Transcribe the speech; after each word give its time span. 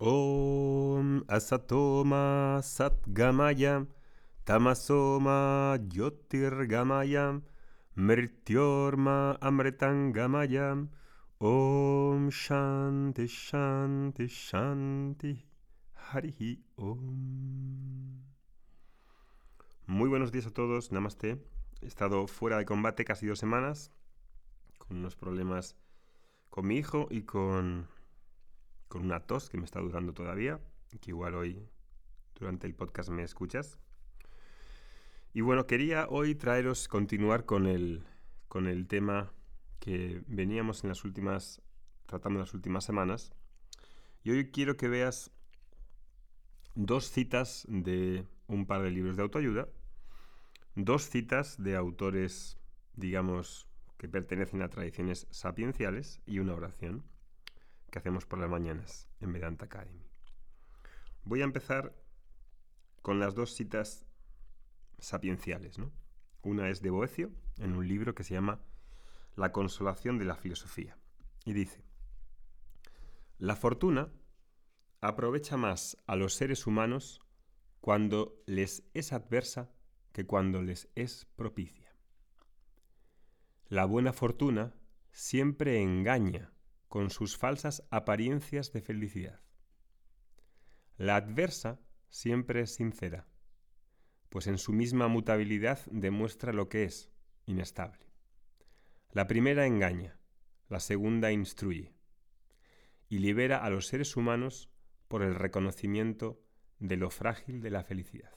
Om 0.00 1.24
Asatoma 1.28 2.62
Satgamaya 2.62 3.86
Tamasoma 4.46 5.76
Jyotirgamaya 5.76 7.42
Mrityorma 7.96 9.36
Amritangamaya 9.42 10.88
Om 11.38 12.30
Shanti 12.30 13.28
Shanti 13.28 14.26
Shanti 14.26 15.44
Harihi 16.08 16.64
Om. 16.76 18.24
Muy 19.86 20.08
buenos 20.08 20.32
días 20.32 20.46
a 20.46 20.50
todos, 20.50 20.92
Namaste. 20.92 21.36
He 21.82 21.86
estado 21.86 22.26
fuera 22.26 22.56
de 22.56 22.64
combate 22.64 23.04
casi 23.04 23.26
dos 23.26 23.38
semanas 23.38 23.92
con 24.78 24.96
unos 24.96 25.14
problemas 25.14 25.76
con 26.48 26.66
mi 26.66 26.78
hijo 26.78 27.06
y 27.10 27.24
con 27.24 27.86
con 28.90 29.04
una 29.04 29.20
tos 29.20 29.48
que 29.48 29.56
me 29.56 29.64
está 29.64 29.78
durando 29.78 30.12
todavía, 30.12 30.58
que 31.00 31.12
igual 31.12 31.36
hoy 31.36 31.64
durante 32.34 32.66
el 32.66 32.74
podcast 32.74 33.08
me 33.08 33.22
escuchas. 33.22 33.78
Y 35.32 35.42
bueno, 35.42 35.68
quería 35.68 36.08
hoy 36.10 36.34
traeros, 36.34 36.88
continuar 36.88 37.44
con 37.46 37.68
el, 37.68 38.04
con 38.48 38.66
el 38.66 38.88
tema 38.88 39.32
que 39.78 40.24
veníamos 40.26 40.82
en 40.82 40.88
las 40.88 41.04
últimas, 41.04 41.62
tratando 42.06 42.40
las 42.40 42.52
últimas 42.52 42.82
semanas. 42.82 43.32
Y 44.24 44.32
hoy 44.32 44.50
quiero 44.50 44.76
que 44.76 44.88
veas 44.88 45.30
dos 46.74 47.12
citas 47.12 47.64
de 47.68 48.26
un 48.48 48.66
par 48.66 48.82
de 48.82 48.90
libros 48.90 49.16
de 49.16 49.22
autoayuda, 49.22 49.68
dos 50.74 51.08
citas 51.08 51.62
de 51.62 51.76
autores, 51.76 52.58
digamos, 52.94 53.68
que 53.98 54.08
pertenecen 54.08 54.62
a 54.62 54.68
tradiciones 54.68 55.28
sapienciales 55.30 56.20
y 56.26 56.40
una 56.40 56.54
oración 56.54 57.04
que 57.90 57.98
hacemos 57.98 58.26
por 58.26 58.38
las 58.38 58.50
mañanas 58.50 59.08
en 59.20 59.32
Vedanta 59.32 59.66
Academy. 59.66 60.06
Voy 61.24 61.42
a 61.42 61.44
empezar 61.44 61.94
con 63.02 63.18
las 63.20 63.34
dos 63.34 63.54
citas 63.54 64.06
sapienciales. 64.98 65.78
¿no? 65.78 65.92
Una 66.42 66.68
es 66.68 66.82
de 66.82 66.90
Boecio, 66.90 67.30
en 67.58 67.74
un 67.74 67.86
libro 67.86 68.14
que 68.14 68.24
se 68.24 68.34
llama 68.34 68.60
La 69.36 69.52
consolación 69.52 70.18
de 70.18 70.24
la 70.24 70.36
filosofía. 70.36 70.96
Y 71.44 71.52
dice, 71.52 71.84
la 73.38 73.56
fortuna 73.56 74.12
aprovecha 75.00 75.56
más 75.56 75.96
a 76.06 76.16
los 76.16 76.34
seres 76.34 76.66
humanos 76.66 77.20
cuando 77.80 78.42
les 78.46 78.84
es 78.92 79.12
adversa 79.12 79.70
que 80.12 80.26
cuando 80.26 80.60
les 80.60 80.88
es 80.94 81.24
propicia. 81.36 81.94
La 83.68 83.86
buena 83.86 84.12
fortuna 84.12 84.74
siempre 85.10 85.80
engaña 85.80 86.52
con 86.90 87.08
sus 87.08 87.38
falsas 87.38 87.86
apariencias 87.90 88.72
de 88.72 88.82
felicidad. 88.82 89.40
La 90.96 91.14
adversa 91.14 91.80
siempre 92.08 92.62
es 92.62 92.74
sincera, 92.74 93.28
pues 94.28 94.48
en 94.48 94.58
su 94.58 94.72
misma 94.72 95.06
mutabilidad 95.06 95.78
demuestra 95.92 96.52
lo 96.52 96.68
que 96.68 96.82
es, 96.82 97.12
inestable. 97.46 98.10
La 99.12 99.28
primera 99.28 99.66
engaña, 99.66 100.18
la 100.68 100.80
segunda 100.80 101.30
instruye, 101.30 101.94
y 103.08 103.20
libera 103.20 103.58
a 103.58 103.70
los 103.70 103.86
seres 103.86 104.16
humanos 104.16 104.68
por 105.06 105.22
el 105.22 105.36
reconocimiento 105.36 106.42
de 106.80 106.96
lo 106.96 107.10
frágil 107.10 107.60
de 107.60 107.70
la 107.70 107.84
felicidad. 107.84 108.34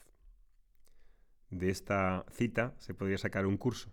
De 1.50 1.70
esta 1.70 2.24
cita 2.30 2.76
se 2.78 2.94
podría 2.94 3.18
sacar 3.18 3.46
un 3.46 3.56
curso. 3.56 3.92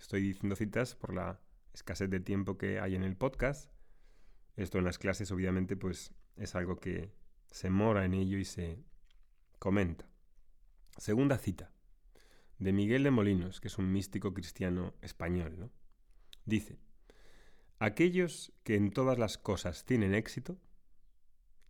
Estoy 0.00 0.22
diciendo 0.22 0.56
citas 0.56 0.94
por 0.94 1.12
la 1.12 1.42
escasez 1.74 2.08
de 2.08 2.20
tiempo 2.20 2.56
que 2.56 2.80
hay 2.80 2.94
en 2.94 3.02
el 3.02 3.14
podcast, 3.14 3.70
esto 4.58 4.78
en 4.78 4.84
las 4.84 4.98
clases 4.98 5.30
obviamente 5.30 5.76
pues 5.76 6.12
es 6.36 6.54
algo 6.56 6.76
que 6.76 7.12
se 7.46 7.70
mora 7.70 8.04
en 8.04 8.12
ello 8.12 8.38
y 8.38 8.44
se 8.44 8.82
comenta. 9.58 10.08
Segunda 10.96 11.38
cita, 11.38 11.70
de 12.58 12.72
Miguel 12.72 13.04
de 13.04 13.12
Molinos, 13.12 13.60
que 13.60 13.68
es 13.68 13.78
un 13.78 13.92
místico 13.92 14.34
cristiano 14.34 14.94
español. 15.00 15.70
Dice, 16.44 16.80
aquellos 17.78 18.52
que 18.64 18.74
en 18.74 18.90
todas 18.90 19.16
las 19.16 19.38
cosas 19.38 19.84
tienen 19.84 20.12
éxito 20.12 20.58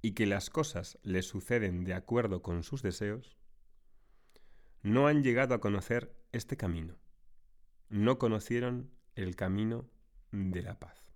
y 0.01 0.13
que 0.13 0.27
las 0.27 0.49
cosas 0.49 0.99
les 1.03 1.27
suceden 1.27 1.85
de 1.85 1.93
acuerdo 1.93 2.41
con 2.41 2.63
sus 2.63 2.83
deseos, 2.83 3.37
no 4.83 5.09
han 5.09 5.23
llegado 5.23 5.55
a 5.55 5.61
conocer 5.61 6.17
este 6.33 6.57
camino, 6.57 6.97
no 7.91 8.19
conocieron 8.19 8.91
el 9.15 9.37
camino 9.37 9.91
de 10.33 10.63
la 10.63 10.79
paz. 10.79 11.08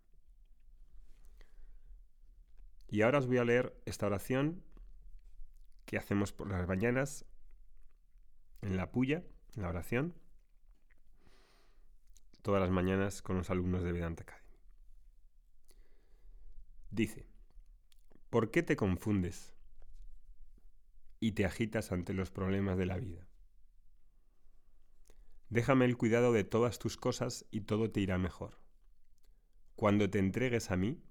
Y 2.92 3.00
ahora 3.00 3.20
os 3.20 3.26
voy 3.26 3.38
a 3.38 3.44
leer 3.44 3.74
esta 3.86 4.04
oración 4.04 4.62
que 5.86 5.96
hacemos 5.96 6.34
por 6.34 6.50
las 6.50 6.68
mañanas 6.68 7.24
en 8.60 8.76
la 8.76 8.92
puya, 8.92 9.24
en 9.56 9.62
la 9.62 9.70
oración, 9.70 10.14
todas 12.42 12.60
las 12.60 12.70
mañanas 12.70 13.22
con 13.22 13.38
los 13.38 13.48
alumnos 13.48 13.82
de 13.82 13.92
Vedanta 13.92 14.24
Academy. 14.24 14.58
Dice, 16.90 17.26
¿por 18.28 18.50
qué 18.50 18.62
te 18.62 18.76
confundes 18.76 19.54
y 21.18 21.32
te 21.32 21.46
agitas 21.46 21.92
ante 21.92 22.12
los 22.12 22.30
problemas 22.30 22.76
de 22.76 22.84
la 22.84 22.98
vida? 22.98 23.26
Déjame 25.48 25.86
el 25.86 25.96
cuidado 25.96 26.34
de 26.34 26.44
todas 26.44 26.78
tus 26.78 26.98
cosas 26.98 27.46
y 27.50 27.62
todo 27.62 27.90
te 27.90 28.00
irá 28.00 28.18
mejor. 28.18 28.58
Cuando 29.76 30.10
te 30.10 30.18
entregues 30.18 30.70
a 30.70 30.76
mí, 30.76 31.02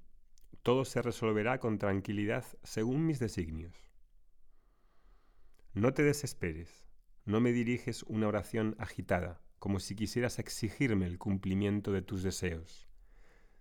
todo 0.63 0.85
se 0.85 1.01
resolverá 1.01 1.59
con 1.59 1.77
tranquilidad 1.77 2.45
según 2.63 3.05
mis 3.05 3.19
designios. 3.19 3.91
No 5.73 5.93
te 5.93 6.03
desesperes, 6.03 6.85
no 7.25 7.39
me 7.39 7.51
diriges 7.51 8.03
una 8.03 8.27
oración 8.27 8.75
agitada, 8.77 9.41
como 9.57 9.79
si 9.79 9.95
quisieras 9.95 10.37
exigirme 10.39 11.05
el 11.05 11.17
cumplimiento 11.17 11.91
de 11.91 12.01
tus 12.01 12.23
deseos. 12.23 12.89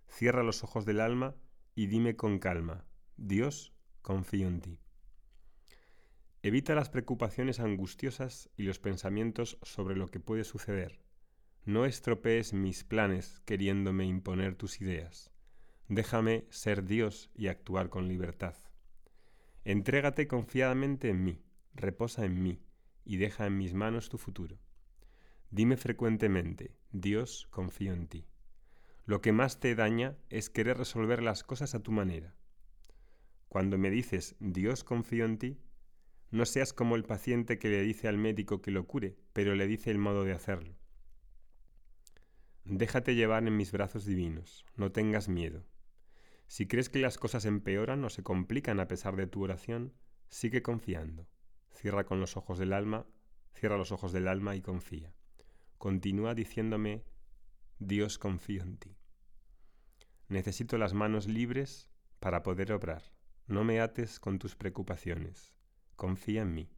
Cierra 0.07 0.43
los 0.43 0.63
ojos 0.63 0.85
del 0.85 0.99
alma 0.99 1.35
y 1.73 1.87
dime 1.87 2.15
con 2.15 2.37
calma, 2.37 2.85
Dios, 3.17 3.73
confío 4.01 4.47
en 4.47 4.61
ti. 4.61 4.79
Evita 6.43 6.75
las 6.75 6.89
preocupaciones 6.89 7.59
angustiosas 7.59 8.49
y 8.57 8.63
los 8.63 8.79
pensamientos 8.79 9.57
sobre 9.61 9.95
lo 9.95 10.09
que 10.09 10.19
puede 10.19 10.43
suceder. 10.43 10.99
No 11.65 11.85
estropees 11.85 12.53
mis 12.53 12.83
planes 12.83 13.39
queriéndome 13.45 14.05
imponer 14.05 14.55
tus 14.55 14.81
ideas. 14.81 15.30
Déjame 15.91 16.45
ser 16.49 16.85
Dios 16.85 17.29
y 17.35 17.47
actuar 17.47 17.89
con 17.89 18.07
libertad. 18.07 18.55
Entrégate 19.65 20.25
confiadamente 20.25 21.09
en 21.09 21.21
mí, 21.21 21.43
reposa 21.73 22.23
en 22.23 22.41
mí 22.41 22.61
y 23.03 23.17
deja 23.17 23.45
en 23.45 23.57
mis 23.57 23.73
manos 23.73 24.07
tu 24.07 24.17
futuro. 24.17 24.57
Dime 25.49 25.75
frecuentemente, 25.75 26.77
Dios, 26.93 27.45
confío 27.49 27.91
en 27.91 28.07
ti. 28.07 28.25
Lo 29.03 29.19
que 29.19 29.33
más 29.33 29.59
te 29.59 29.75
daña 29.75 30.15
es 30.29 30.49
querer 30.49 30.77
resolver 30.77 31.21
las 31.21 31.43
cosas 31.43 31.75
a 31.75 31.83
tu 31.83 31.91
manera. 31.91 32.37
Cuando 33.49 33.77
me 33.77 33.89
dices, 33.89 34.37
Dios, 34.39 34.85
confío 34.85 35.25
en 35.25 35.39
ti, 35.39 35.59
no 36.29 36.45
seas 36.45 36.71
como 36.71 36.95
el 36.95 37.03
paciente 37.03 37.59
que 37.59 37.67
le 37.67 37.81
dice 37.81 38.07
al 38.07 38.17
médico 38.17 38.61
que 38.61 38.71
lo 38.71 38.87
cure, 38.87 39.17
pero 39.33 39.55
le 39.55 39.67
dice 39.67 39.91
el 39.91 39.97
modo 39.97 40.23
de 40.23 40.31
hacerlo. 40.31 40.73
Déjate 42.63 43.13
llevar 43.13 43.45
en 43.45 43.57
mis 43.57 43.73
brazos 43.73 44.05
divinos, 44.05 44.65
no 44.77 44.93
tengas 44.93 45.27
miedo. 45.27 45.65
Si 46.51 46.67
crees 46.67 46.89
que 46.89 46.99
las 46.99 47.17
cosas 47.17 47.45
empeoran 47.45 48.03
o 48.03 48.09
se 48.09 48.23
complican 48.23 48.81
a 48.81 48.89
pesar 48.89 49.15
de 49.15 49.25
tu 49.25 49.41
oración, 49.41 49.93
sigue 50.27 50.61
confiando. 50.61 51.25
Cierra 51.71 52.03
con 52.03 52.19
los 52.19 52.35
ojos 52.35 52.59
del 52.59 52.73
alma, 52.73 53.07
cierra 53.53 53.77
los 53.77 53.93
ojos 53.93 54.11
del 54.11 54.27
alma 54.27 54.53
y 54.57 54.61
confía. 54.61 55.13
Continúa 55.77 56.35
diciéndome, 56.35 57.05
Dios 57.79 58.17
confío 58.17 58.63
en 58.63 58.75
ti. 58.75 58.97
Necesito 60.27 60.77
las 60.77 60.93
manos 60.93 61.25
libres 61.25 61.89
para 62.19 62.43
poder 62.43 62.73
obrar. 62.73 63.13
No 63.47 63.63
me 63.63 63.79
ates 63.79 64.19
con 64.19 64.37
tus 64.37 64.57
preocupaciones. 64.57 65.53
Confía 65.95 66.41
en 66.41 66.53
mí. 66.53 66.69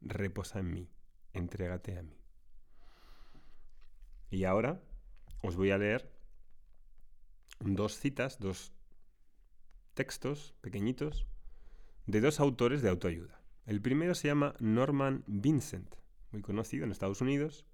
Reposa 0.00 0.60
en 0.60 0.70
mí. 0.72 0.88
Entrégate 1.32 1.98
a 1.98 2.04
mí. 2.04 2.22
Y 4.30 4.44
ahora 4.44 4.80
os 5.42 5.56
voy 5.56 5.72
a 5.72 5.78
leer 5.78 6.12
dos 7.58 7.98
citas, 7.98 8.38
dos 8.38 8.72
textos 10.00 10.54
pequeñitos 10.62 11.26
de 12.06 12.22
dos 12.22 12.40
autores 12.40 12.80
de 12.80 12.88
autoayuda. 12.88 13.42
El 13.66 13.82
primero 13.82 14.14
se 14.14 14.28
llama 14.28 14.54
Norman 14.58 15.24
Vincent, 15.26 15.94
muy 16.32 16.40
conocido 16.40 16.84
en 16.84 16.90
Estados 16.90 17.20
Unidos, 17.20 17.66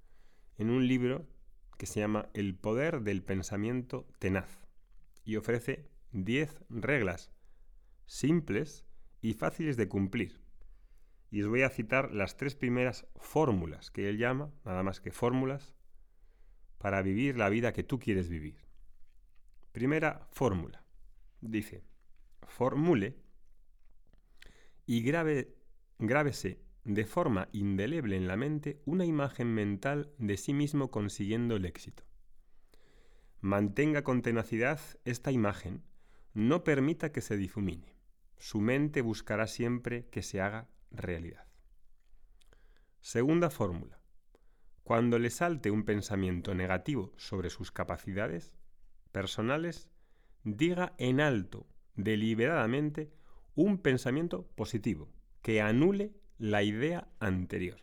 en 0.59 0.71
un 0.71 0.89
libro 0.89 1.29
que 1.79 1.87
se 1.87 2.01
llama 2.01 2.29
El 2.35 2.57
poder 2.57 3.03
del 3.03 3.23
pensamiento 3.23 4.09
tenaz 4.19 4.67
y 5.25 5.37
ofrece 5.37 5.89
10 6.11 6.65
reglas 6.69 7.31
simples 8.07 8.85
y 9.21 9.35
fáciles 9.35 9.77
de 9.77 9.89
cumplir. 9.89 10.41
Y 11.31 11.43
os 11.43 11.49
voy 11.49 11.63
a 11.63 11.71
citar 11.71 12.13
las 12.13 12.37
tres 12.37 12.57
primeras 12.57 13.07
fórmulas 13.15 13.93
que 13.93 14.09
él 14.09 14.19
llama, 14.19 14.51
nada 14.65 14.83
más 14.83 15.01
que 15.01 15.13
fórmulas, 15.13 15.77
para 16.79 17.03
vivir 17.03 17.37
la 17.37 17.49
vida 17.51 17.73
que 17.73 17.85
tú 17.85 18.01
quieres 18.01 18.29
vivir. 18.29 18.67
Primera 19.71 20.27
fórmula. 20.33 20.83
Dice, 21.41 21.85
formule 22.47 23.17
y 24.87 25.03
grábese 25.03 26.61
de 26.85 27.05
forma 27.05 27.49
indeleble 27.53 28.17
en 28.17 28.29
la 28.29 28.37
mente 28.37 28.81
una 28.85 29.05
imagen 29.05 29.53
mental 29.53 30.13
de 30.19 30.37
sí 30.37 30.55
mismo 30.55 30.91
consiguiendo 30.91 31.57
el 31.57 31.65
éxito. 31.65 32.05
Mantenga 33.41 34.03
con 34.03 34.23
tenacidad 34.23 34.81
esta 35.05 35.33
imagen, 35.33 35.83
no 36.33 36.65
permita 36.65 37.13
que 37.13 37.21
se 37.21 37.37
difumine. 37.37 37.97
Su 38.39 38.61
mente 38.61 39.03
buscará 39.03 39.47
siempre 39.47 40.09
que 40.09 40.23
se 40.23 40.41
haga 40.41 40.69
realidad. 40.91 41.47
Segunda 43.01 43.51
fórmula. 43.51 44.01
Cuando 44.83 45.19
le 45.19 45.31
salte 45.31 45.71
un 45.71 45.85
pensamiento 45.85 46.55
negativo 46.55 47.13
sobre 47.17 47.51
sus 47.51 47.73
capacidades 47.73 48.57
personales, 49.11 49.89
diga 50.45 50.95
en 50.99 51.21
alto, 51.21 51.67
deliberadamente, 51.97 53.11
un 53.55 53.79
pensamiento 53.79 54.47
positivo 54.55 55.11
que 55.43 55.61
anule 55.61 56.15
la 56.39 56.63
idea 56.63 57.09
anterior. 57.19 57.83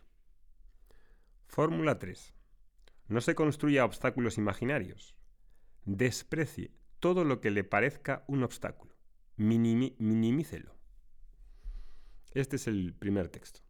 Fórmula 1.48 2.00
3. 2.00 2.34
No 3.08 3.22
se 3.22 3.36
construya 3.36 3.86
obstáculos 3.86 4.38
imaginarios. 4.38 5.16
Desprecie 5.86 6.72
todo 7.00 7.26
lo 7.26 7.42
que 7.42 7.52
le 7.52 7.64
parezca 7.64 8.24
un 8.28 8.44
obstáculo. 8.44 8.96
minimícelo. 9.36 10.76
Este 12.32 12.56
es 12.56 12.68
el 12.68 12.94
primer 12.94 13.30
texto. 13.30 13.62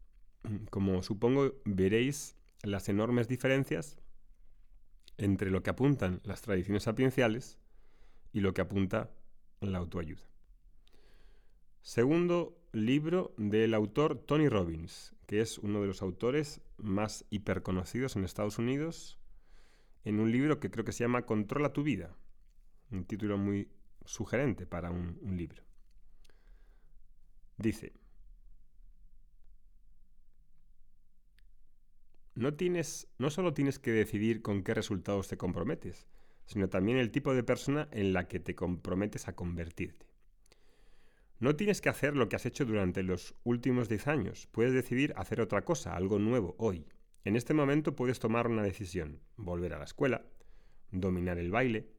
Como 0.70 1.02
supongo 1.04 1.54
veréis 1.66 2.36
las 2.64 2.90
enormes 2.90 3.28
diferencias 3.28 3.98
entre 5.18 5.52
lo 5.52 5.64
que 5.64 5.70
apuntan 5.70 6.22
las 6.24 6.42
tradiciones 6.42 6.84
sapienciales 6.84 7.58
y 8.32 8.42
lo 8.42 8.54
que 8.54 8.62
apunta 8.62 9.12
la 9.62 9.78
autoayuda. 9.80 10.33
Segundo 11.84 12.58
libro 12.72 13.34
del 13.36 13.74
autor 13.74 14.18
Tony 14.18 14.48
Robbins, 14.48 15.14
que 15.26 15.42
es 15.42 15.58
uno 15.58 15.82
de 15.82 15.88
los 15.88 16.02
autores 16.02 16.62
más 16.78 17.26
hiperconocidos 17.30 18.16
en 18.16 18.24
Estados 18.24 18.58
Unidos, 18.58 19.20
en 20.06 20.22
un 20.22 20.32
libro 20.32 20.62
que 20.62 20.72
creo 20.72 20.86
que 20.86 20.94
se 20.94 21.04
llama 21.04 21.26
Controla 21.26 21.74
tu 21.74 21.84
vida, 21.84 22.16
un 22.90 23.04
título 23.04 23.38
muy 23.38 23.68
sugerente 24.06 24.66
para 24.66 24.92
un, 24.92 25.20
libro. 25.36 25.62
Dice, 27.58 27.92
no, 32.34 32.54
tienes, 32.54 33.10
no 33.18 33.30
solo 33.30 33.54
tienes 33.54 33.78
que 33.78 33.92
decidir 33.92 34.42
con 34.42 34.64
qué 34.64 34.74
resultados 34.74 35.28
te 35.28 35.36
comprometes, 35.36 36.08
sino 36.46 36.70
también 36.70 36.98
el 36.98 37.12
tipo 37.12 37.36
de 37.36 37.44
persona 37.44 37.90
en 37.92 38.14
la 38.14 38.30
que 38.30 38.40
te 38.40 38.56
comprometes 38.56 39.28
a 39.28 39.36
convertirte. 39.36 40.13
No 41.44 41.58
tienes 41.58 41.82
que 41.82 41.90
hacer 41.90 42.16
lo 42.16 42.30
que 42.30 42.38
has 42.38 42.46
hecho 42.46 42.64
durante 42.64 43.04
los 43.04 43.36
últimos 43.44 43.90
10 43.90 44.08
años. 44.08 44.48
Puedes 44.54 44.72
decidir 44.72 45.14
hacer 45.18 45.42
otra 45.42 45.66
cosa, 45.66 45.94
algo 45.94 46.18
nuevo, 46.18 46.56
hoy. 46.58 46.88
En 47.26 47.36
este 47.36 47.54
momento 47.54 47.98
puedes 47.98 48.20
tomar 48.20 48.48
una 48.48 48.64
decisión. 48.64 49.20
Volver 49.36 49.74
a 49.74 49.78
la 49.78 49.84
escuela, 49.84 50.24
dominar 50.92 51.38
el 51.40 51.52
baile 51.52 51.90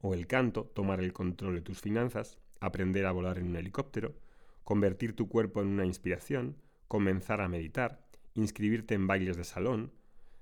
o 0.00 0.14
el 0.14 0.26
canto, 0.26 0.64
tomar 0.64 1.00
el 1.00 1.12
control 1.12 1.56
de 1.56 1.60
tus 1.60 1.82
finanzas, 1.82 2.38
aprender 2.58 3.04
a 3.04 3.12
volar 3.12 3.36
en 3.36 3.48
un 3.48 3.56
helicóptero, 3.56 4.14
convertir 4.62 5.14
tu 5.14 5.28
cuerpo 5.28 5.60
en 5.60 5.68
una 5.68 5.84
inspiración, 5.84 6.56
comenzar 6.88 7.42
a 7.42 7.50
meditar, 7.50 8.08
inscribirte 8.32 8.94
en 8.94 9.06
bailes 9.06 9.36
de 9.36 9.44
salón, 9.44 9.92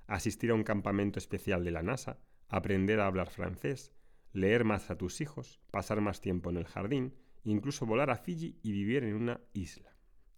asistir 0.07 0.53
a 0.53 0.55
un 0.55 0.63
campamento 0.63 1.19
especial 1.19 1.65
de 1.65 1.73
la 1.73 1.83
NASA, 1.83 2.21
aprender 2.49 3.01
a 3.01 3.07
hablar 3.09 3.31
francés, 3.31 3.91
leer 4.33 4.63
más 4.63 4.93
a 4.93 4.97
tus 4.97 5.21
hijos, 5.21 5.59
pasar 5.73 6.01
más 6.01 6.21
tiempo 6.21 6.51
en 6.51 6.59
el 6.59 6.67
jardín, 6.67 7.17
incluso 7.45 7.87
volar 7.87 8.11
a 8.11 8.17
Fiji 8.17 8.59
y 8.63 8.73
vivir 8.73 9.05
en 9.05 9.15
una 9.15 9.41
isla. 9.53 9.97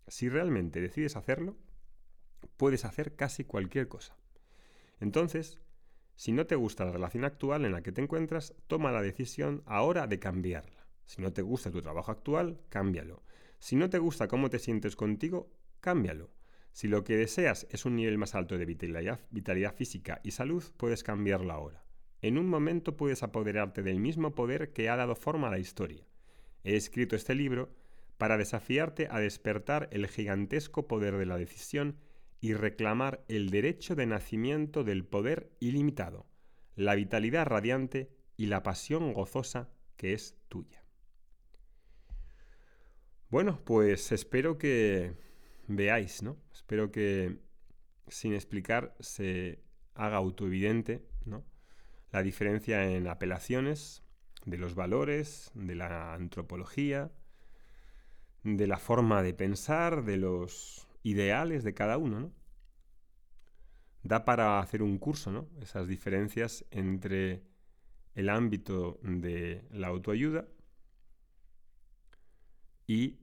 Si 0.09 0.29
realmente 0.29 0.81
decides 0.81 1.17
hacerlo, 1.17 1.57
puedes 2.57 2.85
hacer 2.85 3.17
casi 3.17 3.45
cualquier 3.45 3.89
cosa. 3.89 4.17
Entonces, 5.01 5.59
si 6.17 6.33
no 6.33 6.47
te 6.47 6.55
gusta 6.55 6.85
la 6.85 6.93
relación 6.93 7.25
actual 7.25 7.65
en 7.65 7.73
la 7.73 7.83
que 7.83 7.93
te 7.93 8.01
encuentras, 8.01 8.55
toma 8.67 8.93
la 8.93 9.03
decisión 9.03 9.63
ahora 9.67 10.07
de 10.07 10.19
cambiarla. 10.19 10.87
Si 11.05 11.21
no 11.21 11.33
te 11.33 11.43
gusta 11.43 11.71
tu 11.71 11.83
trabajo 11.83 12.13
actual, 12.13 12.61
cámbialo. 12.69 13.23
Si 13.59 13.77
no 13.77 13.91
te 13.91 13.99
gusta 13.99 14.29
cómo 14.29 14.51
te 14.51 14.59
sientes 14.59 14.97
contigo, 14.97 15.51
cámbialo. 15.81 16.31
Si 16.73 16.89
lo 16.89 17.05
que 17.05 17.17
deseas 17.17 17.67
es 17.71 17.85
un 17.85 17.97
nivel 17.97 18.19
más 18.19 18.35
alto 18.35 18.59
de 18.59 18.65
vitalidad, 18.65 19.75
física 19.75 20.21
y 20.25 20.33
salud, 20.33 20.65
puedes 20.77 21.03
cambiarlo 21.03 21.53
ahora. 21.53 21.85
En 22.21 22.39
un 22.39 22.49
momento 22.49 22.97
puedes 22.97 23.23
apoderarte 23.23 23.83
del 23.83 24.01
mismo 24.01 24.35
poder 24.35 24.73
que 24.73 24.89
ha 24.89 24.97
dado 24.97 25.15
forma 25.15 25.49
a 25.49 25.51
la 25.51 25.59
historia. 25.59 26.07
He 26.65 26.77
escrito 26.77 27.15
este 27.15 27.35
libro 27.35 27.71
para 28.19 28.37
desafiarte 28.39 29.09
a 29.11 29.21
despertar 29.21 29.89
el 29.93 30.07
gigantesco 30.09 30.89
poder 30.89 31.17
de 31.17 31.27
la 31.27 31.37
decisión 31.37 31.99
y 32.41 32.55
reclamar 32.55 33.25
el 33.29 33.51
derecho 33.51 33.95
de 33.95 34.07
nacimiento 34.07 34.85
del 34.85 35.05
poder 35.05 35.51
ilimitado, 35.61 36.27
la 36.77 36.95
vitalidad 36.95 37.47
radiante 37.47 38.11
y 38.37 38.47
la 38.47 38.63
pasión 38.63 39.13
gozosa 39.13 39.71
que 39.97 40.13
es 40.13 40.37
tuya. 40.49 40.85
Bueno, 43.31 43.61
pues 43.65 44.13
espero 44.13 44.59
que 44.59 45.15
veáis, 45.67 46.23
¿no? 46.23 46.37
Espero 46.53 46.93
que 46.93 47.39
sin 48.09 48.35
explicar 48.35 48.95
se 49.01 49.65
haga 49.95 50.17
autoevidente, 50.19 51.05
¿no? 51.25 51.45
La 52.13 52.23
diferencia 52.23 52.89
en 52.91 53.09
apelaciones, 53.09 54.04
de 54.45 54.59
los 54.59 54.75
valores, 54.75 55.51
de 55.55 55.75
la 55.75 56.15
antropología, 56.15 57.13
de 58.43 58.67
la 58.67 58.79
forma 58.79 59.23
de 59.23 59.35
pensar, 59.35 60.05
de 60.05 60.17
los 60.17 60.87
ideales 61.03 61.65
de 61.65 61.75
cada 61.75 61.99
uno, 61.99 62.21
¿no? 62.21 62.33
Da 64.03 64.25
para 64.25 64.61
hacer 64.61 64.83
un 64.83 64.99
curso, 64.99 65.33
¿no? 65.33 65.49
Esas 65.63 65.89
diferencias 65.89 66.67
entre 66.71 67.43
el 68.15 68.29
ámbito 68.29 69.01
de 69.03 69.67
la 69.71 69.89
autoayuda 69.89 70.47
y 72.87 73.19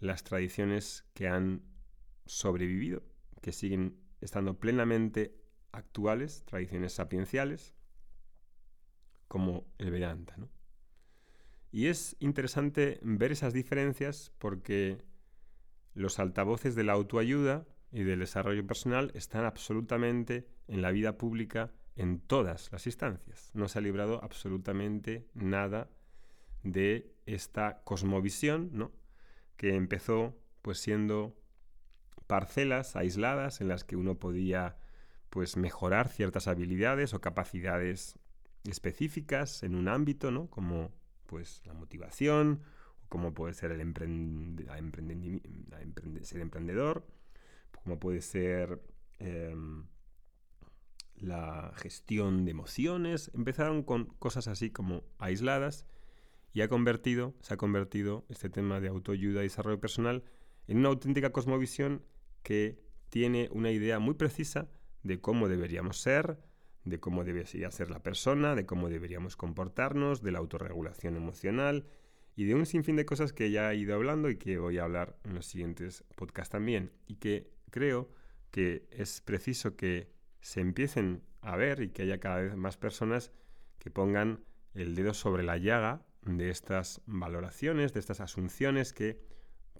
las 0.00 0.24
tradiciones 0.24 1.04
que 1.14 1.28
han 1.28 1.62
sobrevivido, 2.24 3.02
que 3.42 3.52
siguen 3.52 3.98
estando 4.20 4.58
plenamente 4.58 5.38
actuales, 5.72 6.44
tradiciones 6.46 6.94
sapienciales, 6.94 7.74
como 9.34 9.66
el 9.78 9.90
Vedanta. 9.90 10.36
¿no? 10.36 10.48
Y 11.72 11.88
es 11.88 12.14
interesante 12.20 13.00
ver 13.02 13.32
esas 13.32 13.52
diferencias 13.52 14.30
porque 14.38 15.02
los 15.92 16.20
altavoces 16.20 16.76
de 16.76 16.84
la 16.84 16.92
autoayuda 16.92 17.66
y 17.90 18.04
del 18.04 18.20
desarrollo 18.20 18.64
personal 18.64 19.10
están 19.16 19.44
absolutamente 19.44 20.46
en 20.68 20.82
la 20.82 20.92
vida 20.92 21.18
pública 21.18 21.72
en 21.96 22.20
todas 22.20 22.70
las 22.70 22.86
instancias. 22.86 23.50
No 23.54 23.66
se 23.66 23.80
ha 23.80 23.82
librado 23.82 24.22
absolutamente 24.22 25.26
nada 25.34 25.90
de 26.62 27.12
esta 27.26 27.82
cosmovisión, 27.82 28.70
¿no? 28.72 28.92
que 29.56 29.74
empezó 29.74 30.38
pues 30.62 30.78
siendo 30.78 31.36
parcelas 32.28 32.94
aisladas 32.94 33.60
en 33.60 33.66
las 33.66 33.82
que 33.82 33.96
uno 33.96 34.16
podía 34.20 34.76
pues 35.28 35.56
mejorar 35.56 36.06
ciertas 36.06 36.46
habilidades 36.46 37.14
o 37.14 37.20
capacidades 37.20 38.16
específicas 38.64 39.62
en 39.62 39.74
un 39.74 39.88
ámbito, 39.88 40.30
¿no? 40.30 40.48
Como 40.48 40.92
pues 41.26 41.62
la 41.64 41.74
motivación, 41.74 42.60
como 43.08 43.34
puede 43.34 43.54
ser 43.54 43.72
el 43.72 43.80
ser 46.24 46.40
emprendedor, 46.40 47.06
como 47.82 47.98
puede 47.98 48.20
ser 48.20 48.80
em, 49.18 49.86
la 51.16 51.72
gestión 51.76 52.44
de 52.44 52.50
emociones. 52.50 53.30
Empezaron 53.34 53.82
con 53.82 54.06
cosas 54.06 54.48
así 54.48 54.70
como 54.70 55.04
aisladas 55.18 55.86
y 56.52 56.62
ha 56.62 56.68
convertido, 56.68 57.34
se 57.40 57.54
ha 57.54 57.56
convertido 57.56 58.24
este 58.28 58.48
tema 58.48 58.80
de 58.80 58.88
autoayuda 58.88 59.40
y 59.40 59.44
desarrollo 59.44 59.80
personal 59.80 60.24
en 60.66 60.78
una 60.78 60.88
auténtica 60.88 61.32
cosmovisión 61.32 62.02
que 62.42 62.82
tiene 63.10 63.48
una 63.52 63.70
idea 63.70 63.98
muy 63.98 64.14
precisa 64.14 64.68
de 65.02 65.20
cómo 65.20 65.48
deberíamos 65.48 66.00
ser, 66.00 66.38
de 66.84 67.00
cómo 67.00 67.24
debería 67.24 67.70
ser 67.70 67.90
la 67.90 68.02
persona, 68.02 68.54
de 68.54 68.66
cómo 68.66 68.88
deberíamos 68.88 69.36
comportarnos, 69.36 70.22
de 70.22 70.32
la 70.32 70.38
autorregulación 70.38 71.16
emocional 71.16 71.86
y 72.36 72.44
de 72.44 72.54
un 72.54 72.66
sinfín 72.66 72.96
de 72.96 73.06
cosas 73.06 73.32
que 73.32 73.50
ya 73.50 73.72
he 73.72 73.76
ido 73.76 73.94
hablando 73.94 74.28
y 74.28 74.36
que 74.36 74.58
voy 74.58 74.78
a 74.78 74.84
hablar 74.84 75.16
en 75.24 75.34
los 75.34 75.46
siguientes 75.46 76.04
podcasts 76.16 76.52
también. 76.52 76.92
Y 77.06 77.16
que 77.16 77.50
creo 77.70 78.10
que 78.50 78.86
es 78.90 79.20
preciso 79.20 79.76
que 79.76 80.12
se 80.40 80.60
empiecen 80.60 81.22
a 81.40 81.56
ver 81.56 81.82
y 81.82 81.90
que 81.90 82.02
haya 82.02 82.20
cada 82.20 82.40
vez 82.40 82.56
más 82.56 82.76
personas 82.76 83.32
que 83.78 83.90
pongan 83.90 84.44
el 84.74 84.94
dedo 84.94 85.14
sobre 85.14 85.42
la 85.42 85.56
llaga 85.56 86.06
de 86.22 86.50
estas 86.50 87.00
valoraciones, 87.06 87.92
de 87.92 88.00
estas 88.00 88.20
asunciones 88.20 88.92
que 88.92 89.20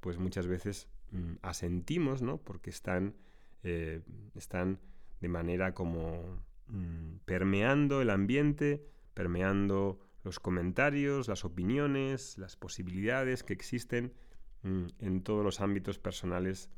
pues 0.00 0.18
muchas 0.18 0.46
veces 0.46 0.88
mm, 1.10 1.34
asentimos, 1.42 2.22
¿no? 2.22 2.38
Porque 2.38 2.70
están, 2.70 3.16
eh, 3.62 4.02
están 4.34 4.80
de 5.20 5.28
manera 5.28 5.74
como 5.74 6.44
Mm, 6.66 7.16
permeando 7.26 8.00
el 8.00 8.10
ambiente, 8.10 8.86
permeando 9.12 10.00
los 10.22 10.40
comentarios, 10.40 11.28
las 11.28 11.44
opiniones, 11.44 12.38
las 12.38 12.56
posibilidades 12.56 13.42
que 13.42 13.52
existen 13.52 14.14
mm, 14.62 14.86
en 15.00 15.22
todos 15.22 15.44
los 15.44 15.60
ámbitos 15.60 15.98
personales 15.98 16.70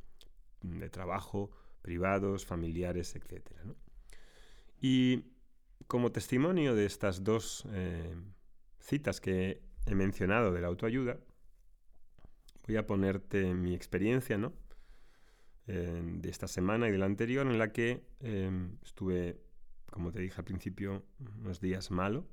mm, 0.62 0.78
de 0.78 0.90
trabajo, 0.90 1.50
privados, 1.83 2.45
familiares, 2.47 3.14
etc. 3.14 3.49
Y 4.81 5.25
como 5.87 6.11
testimonio 6.11 6.75
de 6.75 6.87
estas 6.87 7.23
dos 7.23 7.64
eh, 7.73 8.16
citas 8.81 9.21
que 9.21 9.62
he 9.87 9.95
mencionado 9.95 10.52
de 10.52 10.61
la 10.61 10.66
autoayuda, 10.66 11.19
voy 12.66 12.76
a 12.76 12.87
ponerte 12.87 13.55
mi 13.55 13.75
experiencia, 13.75 14.37
¿no? 14.37 14.52
de 15.66 16.28
esta 16.28 16.47
semana 16.47 16.88
y 16.88 16.93
de 16.93 16.99
la 16.99 17.07
anterior, 17.07 17.45
en 17.45 17.59
la 17.59 17.73
que 17.73 18.05
em, 18.21 18.78
estuve, 18.85 19.40
como 19.90 20.12
te 20.12 20.21
dije 20.21 20.37
al 20.38 20.45
principio, 20.45 21.05
unos 21.40 21.61
días 21.61 21.90
malo. 21.90 22.26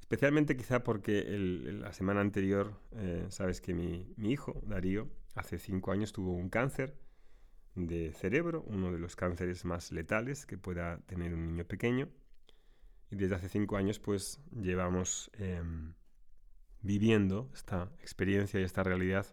Especialmente 0.00 0.56
quizá 0.56 0.82
porque 0.82 1.22
la 1.28 1.92
semana 1.92 2.22
anterior, 2.22 2.80
eh, 2.92 3.26
sabes 3.28 3.60
que 3.60 3.74
mi, 3.74 4.14
hijo, 4.16 4.62
Darío, 4.66 5.10
hace 5.34 5.58
cinco 5.58 5.92
años 5.92 6.12
tuvo 6.12 6.32
un 6.32 6.48
cáncer 6.48 6.98
de 7.74 8.12
cerebro, 8.14 8.64
uno 8.66 8.90
de 8.90 8.98
los 8.98 9.16
cánceres 9.16 9.66
más 9.66 9.92
letales 9.92 10.46
que 10.46 10.56
pueda 10.56 11.00
tener 11.06 11.34
un 11.34 11.46
niño 11.46 11.66
pequeño. 11.66 12.08
Y 13.10 13.16
desde 13.16 13.34
hace 13.34 13.50
cinco 13.50 13.76
años 13.76 13.98
pues 13.98 14.40
llevamos 14.50 15.30
em, 15.34 15.92
viviendo 16.80 17.50
esta 17.52 17.90
experiencia 18.00 18.60
y 18.60 18.64
esta 18.64 18.82
realidad 18.82 19.26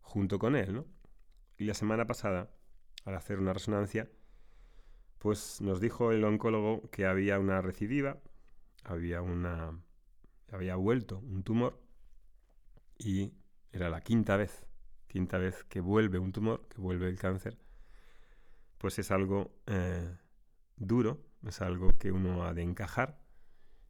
junto 0.00 0.38
con 0.38 0.56
él, 0.56 0.74
¿no? 0.74 0.86
Y 1.58 1.64
la 1.64 1.74
semana 1.74 2.06
pasada, 2.06 2.50
al 3.04 3.14
hacer 3.14 3.38
una 3.38 3.52
resonancia, 3.52 4.10
pues 5.18 5.60
nos 5.60 5.80
dijo 5.80 6.12
el 6.12 6.24
oncólogo 6.24 6.88
que 6.90 7.06
había 7.06 7.38
una 7.38 7.60
recidiva, 7.60 8.18
había 8.84 9.22
una 9.22 9.78
había 10.50 10.76
vuelto 10.76 11.18
un 11.18 11.42
tumor 11.42 11.78
y 12.96 13.34
era 13.72 13.90
la 13.90 14.00
quinta 14.00 14.36
vez, 14.36 14.66
quinta 15.06 15.38
vez 15.38 15.64
que 15.64 15.80
vuelve 15.80 16.18
un 16.18 16.32
tumor, 16.32 16.66
que 16.68 16.80
vuelve 16.80 17.08
el 17.08 17.18
cáncer, 17.18 17.58
pues 18.78 18.98
es 18.98 19.10
algo 19.10 19.52
eh, 19.66 20.16
duro, 20.76 21.20
es 21.46 21.60
algo 21.60 21.98
que 21.98 22.12
uno 22.12 22.44
ha 22.44 22.54
de 22.54 22.62
encajar 22.62 23.20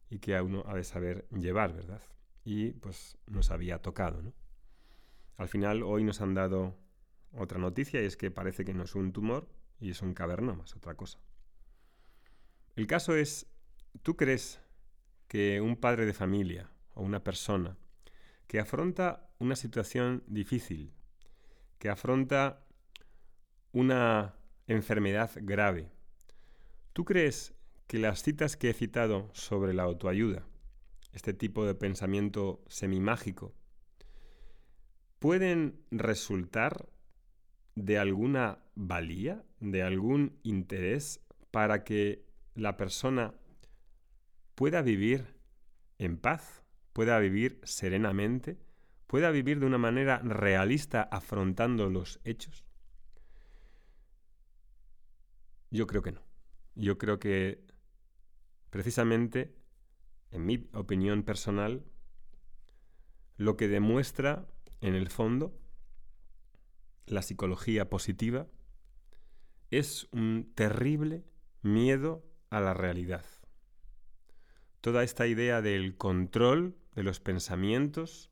y 0.09 0.19
que 0.19 0.35
a 0.35 0.43
uno 0.43 0.63
ha 0.67 0.75
de 0.75 0.83
saber 0.83 1.27
llevar, 1.29 1.73
¿verdad? 1.73 2.01
Y 2.43 2.71
pues 2.73 3.17
nos 3.27 3.51
había 3.51 3.81
tocado, 3.81 4.21
¿no? 4.21 4.33
Al 5.37 5.47
final 5.47 5.83
hoy 5.83 6.03
nos 6.03 6.19
han 6.21 6.33
dado 6.33 6.75
otra 7.33 7.59
noticia 7.59 8.01
y 8.01 8.05
es 8.05 8.17
que 8.17 8.31
parece 8.31 8.65
que 8.65 8.73
no 8.73 8.83
es 8.83 8.95
un 8.95 9.13
tumor 9.13 9.47
y 9.79 9.91
es 9.91 10.01
un 10.01 10.13
cavernoma, 10.13 10.63
es 10.65 10.75
otra 10.75 10.95
cosa. 10.95 11.19
El 12.75 12.87
caso 12.87 13.15
es, 13.15 13.47
¿tú 14.03 14.15
crees 14.15 14.59
que 15.27 15.61
un 15.61 15.75
padre 15.75 16.05
de 16.05 16.13
familia 16.13 16.69
o 16.93 17.01
una 17.01 17.23
persona 17.23 17.77
que 18.47 18.59
afronta 18.59 19.29
una 19.37 19.55
situación 19.55 20.23
difícil, 20.27 20.91
que 21.77 21.89
afronta 21.89 22.65
una 23.71 24.35
enfermedad 24.67 25.31
grave, 25.35 25.91
¿tú 26.93 27.05
crees 27.05 27.53
que 27.87 27.99
las 27.99 28.23
citas 28.23 28.57
que 28.57 28.69
he 28.69 28.73
citado 28.73 29.29
sobre 29.33 29.73
la 29.73 29.83
autoayuda, 29.83 30.47
este 31.13 31.33
tipo 31.33 31.65
de 31.65 31.75
pensamiento 31.75 32.63
semimágico, 32.67 33.53
pueden 35.19 35.81
resultar 35.91 36.89
de 37.85 37.97
alguna 37.97 38.59
valía, 38.75 39.43
de 39.59 39.83
algún 39.83 40.37
interés 40.43 41.21
para 41.51 41.83
que 41.83 42.25
la 42.55 42.77
persona 42.77 43.33
pueda 44.55 44.81
vivir 44.81 45.25
en 45.97 46.17
paz, 46.17 46.63
pueda 46.93 47.17
vivir 47.19 47.59
serenamente, 47.63 48.59
pueda 49.07 49.31
vivir 49.31 49.59
de 49.59 49.65
una 49.65 49.77
manera 49.77 50.19
realista 50.19 51.01
afrontando 51.01 51.89
los 51.89 52.19
hechos? 52.25 52.65
Yo 55.71 55.87
creo 55.87 56.01
que 56.01 56.11
no. 56.11 56.21
Yo 56.75 56.97
creo 56.97 57.19
que 57.19 57.65
precisamente, 58.69 59.55
en 60.31 60.45
mi 60.45 60.69
opinión 60.73 61.23
personal, 61.23 61.85
lo 63.37 63.55
que 63.55 63.67
demuestra 63.67 64.47
en 64.81 64.95
el 64.95 65.09
fondo 65.09 65.57
la 67.09 67.21
psicología 67.21 67.89
positiva 67.89 68.47
es 69.71 70.07
un 70.11 70.51
terrible 70.55 71.25
miedo 71.61 72.25
a 72.49 72.59
la 72.59 72.73
realidad. 72.73 73.25
Toda 74.81 75.03
esta 75.03 75.27
idea 75.27 75.61
del 75.61 75.97
control 75.97 76.77
de 76.95 77.03
los 77.03 77.19
pensamientos, 77.19 78.31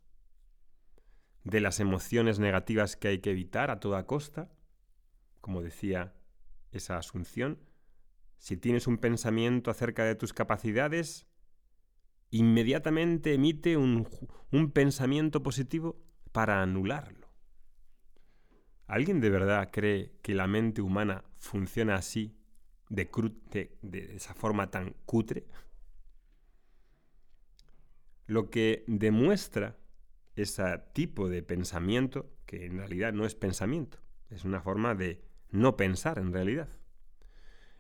de 1.44 1.62
las 1.62 1.80
emociones 1.80 2.40
negativas 2.40 2.96
que 2.96 3.10
hay 3.10 3.20
que 3.20 3.32
evitar 3.32 3.72
a 3.72 3.80
toda 3.80 4.06
costa, 4.06 4.52
como 5.42 5.62
decía 5.62 6.14
esa 6.72 6.98
asunción, 6.98 7.60
si 8.38 8.58
tienes 8.58 8.88
un 8.88 8.98
pensamiento 8.98 9.72
acerca 9.72 10.04
de 10.04 10.16
tus 10.16 10.34
capacidades, 10.34 11.28
inmediatamente 12.30 13.34
emite 13.34 13.78
un, 13.78 14.08
pensamiento 14.74 15.44
positivo 15.44 16.00
para 16.32 16.62
anularlo. 16.62 17.27
¿Alguien 18.88 19.20
de 19.20 19.30
verdad 19.30 19.70
cree 19.72 20.14
que 20.22 20.34
la 20.34 20.48
mente 20.48 20.82
humana 20.82 21.24
funciona 21.36 21.96
así, 21.96 22.34
de, 22.90 23.10
de, 23.82 24.16
esa 24.16 24.34
forma 24.34 24.72
tan 24.72 24.96
cutre? 25.06 25.46
Lo 28.26 28.50
que 28.50 28.86
demuestra 28.88 29.78
ese 30.38 30.64
tipo 30.94 31.28
de 31.28 31.44
pensamiento, 31.44 32.32
que 32.46 32.66
en 32.66 32.78
realidad 32.78 33.12
no 33.12 33.26
es 33.26 33.36
pensamiento, 33.36 34.00
es 34.30 34.46
una 34.46 34.62
forma 34.62 34.96
de 34.96 35.22
no 35.50 35.76
pensar 35.76 36.18
en 36.18 36.32
realidad, 36.32 36.70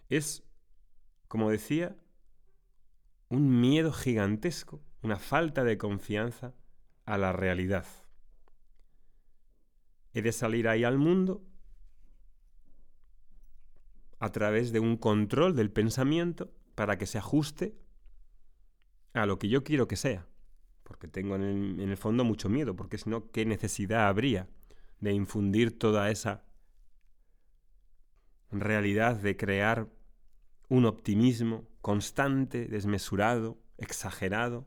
es, 0.09 0.43
como 1.27 1.51
decía, 1.51 1.95
un 3.29 3.61
miedo 3.61 3.93
gigantesco, 3.93 4.81
una 5.01 5.17
falta 5.17 5.63
de 5.63 5.77
confianza 5.77 6.53
a 7.05 7.17
la 7.17 7.31
realidad. 7.31 7.85
He 10.17 10.23
de 10.23 10.31
salir 10.31 10.67
ahí 10.67 10.83
al 10.83 10.97
mundo 10.97 11.45
a 14.17 14.31
través 14.31 14.71
de 14.71 14.79
un 14.79 14.97
control 14.97 15.55
del 15.55 15.69
pensamiento 15.69 16.51
para 16.73 16.97
que 16.97 17.05
se 17.05 17.19
ajuste 17.19 17.77
a 19.13 19.27
lo 19.27 19.37
que 19.37 19.47
yo 19.47 19.63
quiero 19.63 19.87
que 19.87 19.95
sea. 19.95 20.25
Porque 20.81 21.07
tengo 21.07 21.35
en 21.35 21.43
el, 21.43 21.79
en 21.81 21.89
el 21.91 21.97
fondo 21.97 22.23
mucho 22.23 22.49
miedo, 22.49 22.75
porque 22.75 22.97
si 22.97 23.11
no, 23.11 23.29
¿qué 23.29 23.45
necesidad 23.45 24.07
habría 24.07 24.49
de 25.01 25.13
infundir 25.13 25.77
toda 25.77 26.09
esa 26.09 26.43
realidad 28.49 29.17
de 29.17 29.37
crear 29.37 29.87
un 30.67 30.85
optimismo 30.85 31.67
constante, 31.81 32.65
desmesurado, 32.65 33.59
exagerado? 33.77 34.65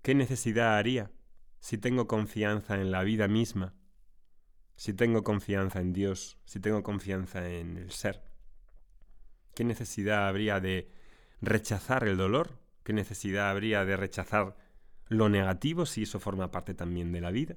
¿Qué 0.00 0.14
necesidad 0.14 0.78
haría 0.78 1.10
si 1.62 1.78
tengo 1.78 2.08
confianza 2.08 2.80
en 2.80 2.90
la 2.90 3.04
vida 3.04 3.28
misma, 3.28 3.72
si 4.74 4.92
tengo 4.94 5.22
confianza 5.22 5.80
en 5.80 5.92
Dios, 5.92 6.36
si 6.44 6.58
tengo 6.58 6.82
confianza 6.82 7.48
en 7.48 7.76
el 7.76 7.92
ser? 7.92 8.20
¿Qué 9.54 9.62
necesidad 9.62 10.26
habría 10.26 10.58
de 10.58 10.90
rechazar 11.40 12.02
el 12.02 12.16
dolor? 12.16 12.58
¿Qué 12.82 12.92
necesidad 12.92 13.48
habría 13.48 13.84
de 13.84 13.96
rechazar 13.96 14.56
lo 15.06 15.28
negativo 15.28 15.86
si 15.86 16.02
eso 16.02 16.18
forma 16.18 16.50
parte 16.50 16.74
también 16.74 17.12
de 17.12 17.20
la 17.20 17.30
vida? 17.30 17.54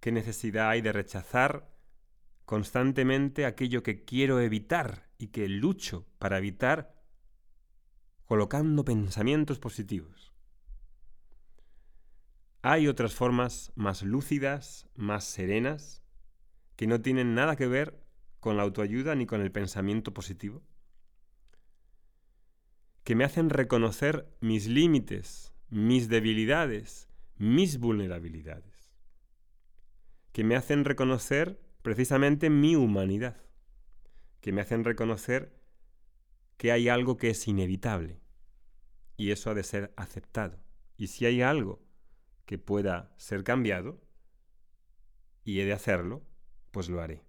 ¿Qué 0.00 0.10
necesidad 0.10 0.70
hay 0.70 0.80
de 0.80 0.90
rechazar 0.90 1.70
constantemente 2.46 3.46
aquello 3.46 3.84
que 3.84 4.04
quiero 4.04 4.40
evitar 4.40 5.08
y 5.18 5.28
que 5.28 5.48
lucho 5.48 6.04
para 6.18 6.38
evitar 6.38 7.00
colocando 8.24 8.84
pensamientos 8.84 9.60
positivos? 9.60 10.31
Hay 12.64 12.86
otras 12.86 13.12
formas 13.12 13.72
más 13.74 14.02
lúcidas, 14.02 14.88
más 14.94 15.24
serenas, 15.24 16.00
que 16.76 16.86
no 16.86 17.00
tienen 17.00 17.34
nada 17.34 17.56
que 17.56 17.66
ver 17.66 18.00
con 18.38 18.56
la 18.56 18.62
autoayuda 18.62 19.16
ni 19.16 19.26
con 19.26 19.40
el 19.40 19.50
pensamiento 19.50 20.14
positivo, 20.14 20.62
que 23.02 23.16
me 23.16 23.24
hacen 23.24 23.50
reconocer 23.50 24.32
mis 24.40 24.68
límites, 24.68 25.52
mis 25.70 26.08
debilidades, 26.08 27.08
mis 27.36 27.78
vulnerabilidades, 27.78 28.94
que 30.30 30.44
me 30.44 30.54
hacen 30.54 30.84
reconocer 30.84 31.60
precisamente 31.82 32.48
mi 32.48 32.76
humanidad, 32.76 33.42
que 34.40 34.52
me 34.52 34.60
hacen 34.60 34.84
reconocer 34.84 35.60
que 36.58 36.70
hay 36.70 36.88
algo 36.88 37.16
que 37.16 37.30
es 37.30 37.48
inevitable 37.48 38.20
y 39.16 39.32
eso 39.32 39.50
ha 39.50 39.54
de 39.54 39.64
ser 39.64 39.92
aceptado. 39.96 40.62
Y 40.96 41.08
si 41.08 41.26
hay 41.26 41.42
algo 41.42 41.82
que 42.52 42.58
pueda 42.58 43.10
ser 43.16 43.44
cambiado 43.44 43.98
y 45.42 45.60
he 45.60 45.64
de 45.64 45.72
hacerlo, 45.72 46.22
pues 46.70 46.90
lo 46.90 47.00
haré. 47.00 47.24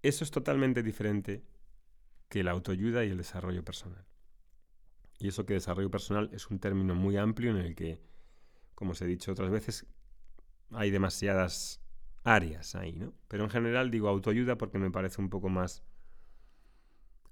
Eso 0.00 0.22
es 0.22 0.30
totalmente 0.30 0.84
diferente 0.84 1.44
que 2.28 2.44
la 2.44 2.52
autoayuda 2.52 3.04
y 3.04 3.10
el 3.10 3.16
desarrollo 3.16 3.64
personal. 3.64 4.06
Y 5.18 5.26
eso 5.26 5.44
que 5.44 5.54
desarrollo 5.54 5.90
personal 5.90 6.30
es 6.32 6.48
un 6.50 6.60
término 6.60 6.94
muy 6.94 7.16
amplio 7.16 7.50
en 7.50 7.56
el 7.56 7.74
que, 7.74 8.00
como 8.76 8.92
os 8.92 9.02
he 9.02 9.06
dicho 9.06 9.32
otras 9.32 9.50
veces, 9.50 9.86
hay 10.70 10.92
demasiadas 10.92 11.80
áreas 12.22 12.76
ahí, 12.76 12.92
¿no? 12.92 13.12
Pero 13.26 13.42
en 13.42 13.50
general 13.50 13.90
digo 13.90 14.08
autoayuda 14.08 14.56
porque 14.56 14.78
me 14.78 14.92
parece 14.92 15.20
un 15.20 15.30
poco 15.30 15.48
más 15.48 15.82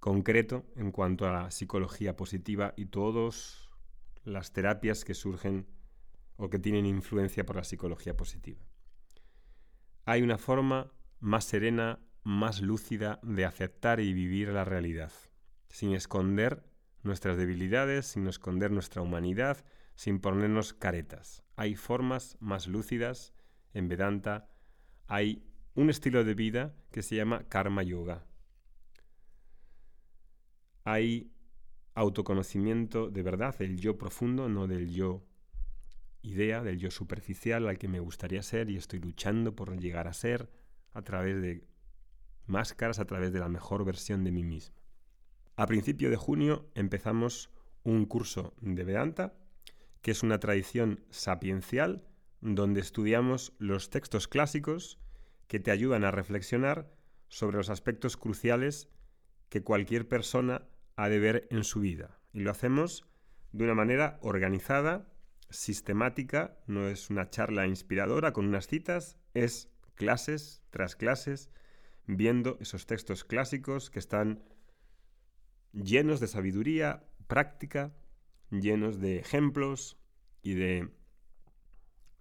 concreto 0.00 0.66
en 0.74 0.90
cuanto 0.90 1.28
a 1.28 1.32
la 1.32 1.50
psicología 1.52 2.16
positiva 2.16 2.74
y 2.76 2.86
todas 2.86 3.68
las 4.24 4.52
terapias 4.52 5.04
que 5.04 5.14
surgen 5.14 5.68
o 6.36 6.50
que 6.50 6.58
tienen 6.58 6.86
influencia 6.86 7.44
por 7.44 7.56
la 7.56 7.64
psicología 7.64 8.16
positiva. 8.16 8.64
Hay 10.04 10.22
una 10.22 10.38
forma 10.38 10.92
más 11.20 11.44
serena, 11.44 11.98
más 12.22 12.60
lúcida 12.60 13.20
de 13.22 13.44
aceptar 13.44 14.00
y 14.00 14.12
vivir 14.12 14.48
la 14.48 14.64
realidad, 14.64 15.12
sin 15.68 15.94
esconder 15.94 16.64
nuestras 17.02 17.36
debilidades, 17.36 18.06
sin 18.06 18.26
esconder 18.26 18.70
nuestra 18.70 19.02
humanidad, 19.02 19.64
sin 19.94 20.20
ponernos 20.20 20.74
caretas. 20.74 21.42
Hay 21.56 21.74
formas 21.74 22.36
más 22.40 22.66
lúcidas 22.66 23.32
en 23.72 23.88
Vedanta, 23.88 24.48
hay 25.06 25.42
un 25.74 25.90
estilo 25.90 26.24
de 26.24 26.34
vida 26.34 26.74
que 26.90 27.02
se 27.02 27.16
llama 27.16 27.44
Karma 27.48 27.82
Yoga. 27.82 28.26
Hay 30.84 31.32
autoconocimiento 31.94 33.10
de 33.10 33.22
verdad, 33.22 33.56
del 33.58 33.78
yo 33.78 33.96
profundo, 33.98 34.48
no 34.48 34.66
del 34.66 34.90
yo 34.90 35.26
idea, 36.26 36.62
del 36.62 36.78
yo 36.78 36.90
superficial 36.90 37.68
al 37.68 37.78
que 37.78 37.88
me 37.88 38.00
gustaría 38.00 38.42
ser 38.42 38.70
y 38.70 38.76
estoy 38.76 39.00
luchando 39.00 39.54
por 39.54 39.78
llegar 39.78 40.08
a 40.08 40.12
ser 40.12 40.50
a 40.92 41.02
través 41.02 41.40
de 41.40 41.66
máscaras, 42.46 42.98
a 42.98 43.04
través 43.04 43.32
de 43.32 43.40
la 43.40 43.48
mejor 43.48 43.84
versión 43.84 44.24
de 44.24 44.32
mí 44.32 44.44
mismo. 44.44 44.76
A 45.56 45.66
principio 45.66 46.10
de 46.10 46.16
junio 46.16 46.70
empezamos 46.74 47.50
un 47.82 48.04
curso 48.06 48.54
de 48.60 48.84
Vedanta, 48.84 49.34
que 50.02 50.10
es 50.10 50.22
una 50.22 50.38
tradición 50.38 51.04
sapiencial 51.10 52.06
donde 52.40 52.80
estudiamos 52.80 53.54
los 53.58 53.90
textos 53.90 54.28
clásicos 54.28 54.98
que 55.48 55.60
te 55.60 55.70
ayudan 55.70 56.04
a 56.04 56.10
reflexionar 56.10 56.92
sobre 57.28 57.56
los 57.56 57.70
aspectos 57.70 58.16
cruciales 58.16 58.88
que 59.48 59.62
cualquier 59.62 60.08
persona 60.08 60.66
ha 60.96 61.08
de 61.08 61.18
ver 61.18 61.48
en 61.50 61.64
su 61.64 61.80
vida. 61.80 62.20
Y 62.32 62.40
lo 62.40 62.50
hacemos 62.50 63.04
de 63.52 63.64
una 63.64 63.74
manera 63.74 64.18
organizada, 64.22 65.08
sistemática, 65.50 66.58
no 66.66 66.88
es 66.88 67.10
una 67.10 67.30
charla 67.30 67.66
inspiradora 67.66 68.32
con 68.32 68.46
unas 68.46 68.66
citas, 68.66 69.16
es 69.34 69.70
clases 69.94 70.62
tras 70.70 70.96
clases, 70.96 71.50
viendo 72.06 72.56
esos 72.60 72.86
textos 72.86 73.24
clásicos 73.24 73.90
que 73.90 73.98
están 73.98 74.42
llenos 75.72 76.20
de 76.20 76.26
sabiduría 76.28 77.04
práctica, 77.26 77.94
llenos 78.50 79.00
de 79.00 79.18
ejemplos 79.18 79.98
y 80.42 80.54
de 80.54 80.88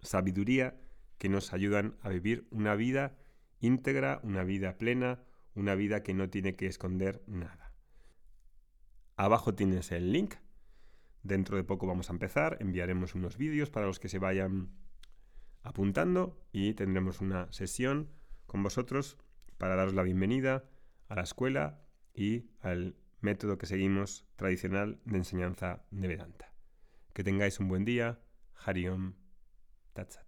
sabiduría 0.00 0.80
que 1.18 1.28
nos 1.28 1.52
ayudan 1.52 1.96
a 2.02 2.08
vivir 2.08 2.46
una 2.50 2.74
vida 2.74 3.16
íntegra, 3.60 4.20
una 4.22 4.44
vida 4.44 4.76
plena, 4.76 5.22
una 5.54 5.74
vida 5.74 6.02
que 6.02 6.14
no 6.14 6.28
tiene 6.28 6.56
que 6.56 6.66
esconder 6.66 7.22
nada. 7.26 7.72
Abajo 9.16 9.54
tienes 9.54 9.92
el 9.92 10.12
link. 10.12 10.34
Dentro 11.26 11.56
de 11.56 11.64
poco 11.64 11.88
vamos 11.88 12.08
a 12.08 12.12
empezar. 12.12 12.56
Enviaremos 12.60 13.16
unos 13.16 13.36
vídeos 13.36 13.68
para 13.68 13.86
los 13.86 13.98
que 13.98 14.08
se 14.08 14.20
vayan 14.20 14.70
apuntando 15.62 16.40
y 16.52 16.74
tendremos 16.74 17.20
una 17.20 17.50
sesión 17.52 18.10
con 18.46 18.62
vosotros 18.62 19.18
para 19.58 19.74
daros 19.74 19.94
la 19.94 20.04
bienvenida 20.04 20.64
a 21.08 21.16
la 21.16 21.22
escuela 21.22 21.82
y 22.14 22.50
al 22.60 22.94
método 23.20 23.58
que 23.58 23.66
seguimos 23.66 24.24
tradicional 24.36 25.00
de 25.04 25.16
enseñanza 25.16 25.84
de 25.90 26.06
Vedanta. 26.06 26.52
Que 27.12 27.24
tengáis 27.24 27.58
un 27.58 27.66
buen 27.66 27.84
día. 27.84 28.20
Hariom 28.64 29.14
Tatsat. 29.94 30.25